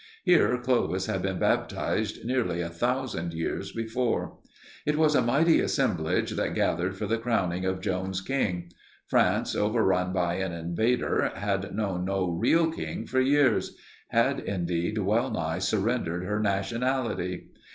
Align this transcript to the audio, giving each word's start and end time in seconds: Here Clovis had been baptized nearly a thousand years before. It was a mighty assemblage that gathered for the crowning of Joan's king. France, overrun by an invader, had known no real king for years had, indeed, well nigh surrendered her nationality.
Here 0.23 0.57
Clovis 0.57 1.05
had 1.05 1.21
been 1.21 1.37
baptized 1.37 2.25
nearly 2.25 2.59
a 2.59 2.69
thousand 2.69 3.35
years 3.35 3.71
before. 3.71 4.39
It 4.83 4.95
was 4.97 5.13
a 5.13 5.21
mighty 5.21 5.59
assemblage 5.59 6.31
that 6.31 6.55
gathered 6.55 6.97
for 6.97 7.05
the 7.05 7.19
crowning 7.19 7.65
of 7.65 7.81
Joan's 7.81 8.19
king. 8.19 8.71
France, 9.05 9.55
overrun 9.55 10.11
by 10.11 10.37
an 10.37 10.53
invader, 10.53 11.31
had 11.35 11.75
known 11.75 12.05
no 12.05 12.27
real 12.31 12.71
king 12.71 13.05
for 13.05 13.21
years 13.21 13.77
had, 14.07 14.39
indeed, 14.39 14.97
well 14.97 15.29
nigh 15.29 15.59
surrendered 15.59 16.23
her 16.25 16.39
nationality. 16.39 17.51